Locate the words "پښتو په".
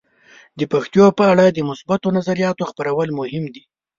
0.73-1.23